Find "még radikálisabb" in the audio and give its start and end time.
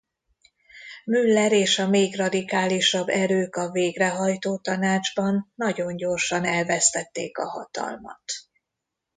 1.87-3.07